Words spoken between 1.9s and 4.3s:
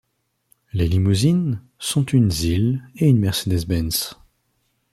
une ZiL et une Mercedes-Benz.